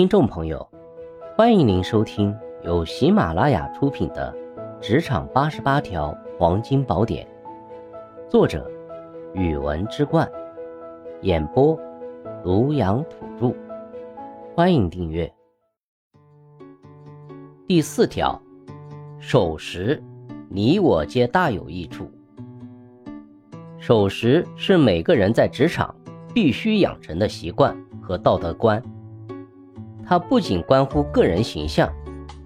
[0.00, 0.66] 听众朋友，
[1.36, 4.34] 欢迎您收听由喜马拉雅出品的
[4.80, 7.26] 《职场八十八条黄金宝典》，
[8.30, 8.66] 作者：
[9.34, 10.26] 语文之冠，
[11.20, 11.78] 演播：
[12.42, 13.54] 庐阳土著。
[14.56, 15.30] 欢迎订阅。
[17.68, 18.40] 第四条，
[19.18, 20.02] 守时，
[20.48, 22.10] 你我皆大有益处。
[23.78, 25.94] 守时是每个人在职场
[26.32, 28.82] 必须养成的习惯和道德观。
[30.10, 31.88] 它不仅关乎个人形象，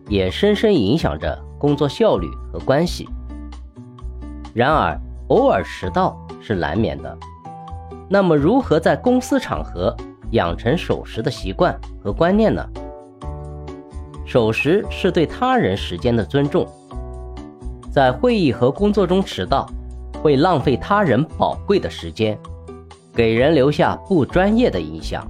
[0.06, 3.08] 也深深影响着工作效率和关系。
[4.52, 7.16] 然而，偶尔迟到是难免的。
[8.06, 9.96] 那么，如何在公司场合
[10.32, 12.62] 养成守时的习惯和观念呢？
[14.26, 16.68] 守时是对他人时间的尊重。
[17.90, 19.66] 在会议和工作中迟到，
[20.22, 22.38] 会浪费他人宝贵的时间，
[23.14, 25.26] 给人留下不专业的印象。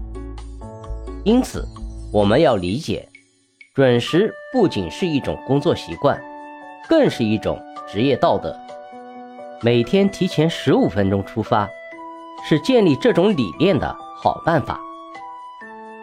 [1.23, 1.65] 因此，
[2.15, 3.09] 我们要理解，
[3.75, 6.23] 准时不仅是一种工作习惯，
[6.89, 8.57] 更是一种职业道德。
[9.61, 11.69] 每天提前十五分钟出发，
[12.49, 14.79] 是建立这种理念的好办法。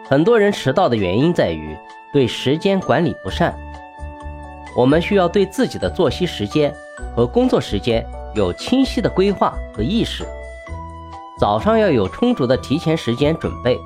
[0.06, 1.74] 很多人迟到的原因在于
[2.12, 3.58] 对时间管理不善。
[4.76, 6.70] 我们需要对自己的作息时间
[7.16, 10.26] 和工作时间有清晰的规划和意识。
[11.40, 13.78] 早上要有充足的提前时间准备。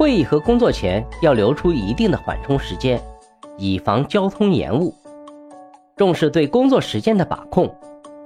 [0.00, 2.98] 会议和工作前要留出一定的缓冲时间，
[3.58, 4.94] 以防交通延误。
[5.94, 7.70] 重视对工作时间的把控，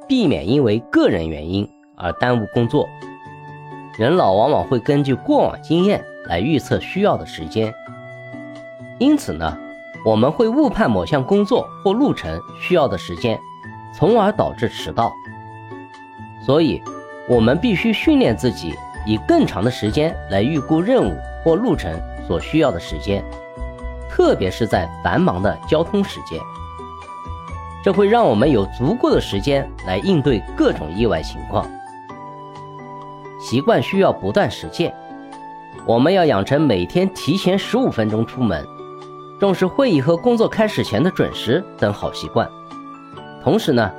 [0.06, 2.88] 避免因为个人原因而耽误工作。
[3.98, 7.74] 人老往往会根据过往经验来预测需要的时间，
[9.00, 9.58] 因此呢，
[10.06, 13.36] 我们会误判某项工作或路程需要的时间，
[13.92, 15.12] 从而导致迟到。
[16.46, 16.80] 所以，
[17.28, 18.72] 我们必须训练自己
[19.04, 21.16] 以更长的时间来预估任务。
[21.44, 21.92] 或路程
[22.26, 23.22] 所需要的时间，
[24.10, 26.40] 特别是在繁忙的交通时间，
[27.84, 31.70] 这会让我们有足够的时间来应对各种意外情况。
[33.38, 34.94] 习惯需要不断实践，
[35.84, 38.66] 我们要养成每天提前十五分钟出门，
[39.38, 42.48] 重视会议和工作开始前的准时等好习惯。
[43.42, 43.90] 同时呢，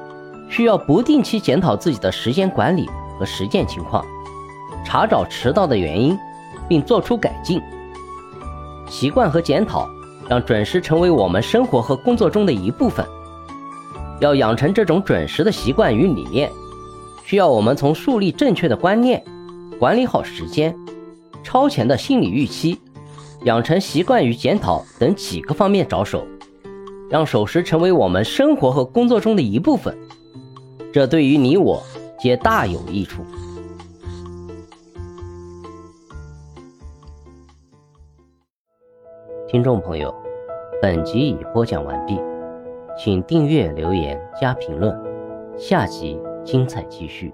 [0.50, 2.89] 需要不定期检讨自己的时间管理
[3.19, 4.03] 和实践情况，
[4.84, 6.17] 查找迟到的原因。
[6.68, 7.62] 并做出改进，
[8.88, 9.90] 习惯和检讨，
[10.28, 13.06] 让准时成为我们生活和工作中的一部分。
[14.20, 16.50] 要养成这种准时的习惯与理念，
[17.24, 19.24] 需要我们从树立正确的观念、
[19.78, 20.76] 管理好时间、
[21.44, 22.80] 超前的心理预期、
[23.44, 26.26] 养成习惯与检讨等几个方面着手，
[27.09, 29.96] 让守时成为我们生活和工作中的一部分。
[30.94, 31.84] 这对于你我
[32.18, 33.22] 皆大有益处。
[39.47, 40.11] 听众朋友，
[40.81, 42.19] 本集已播讲完毕，
[42.97, 45.00] 请订阅、留言、加评论，
[45.56, 47.31] 下集精彩继续。